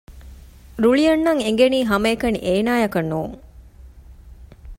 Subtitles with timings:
[0.83, 3.35] ރުޅިއަންނަން އެނގެނީ ހަމައެކަނި އޭނާއަކަށް ނޫން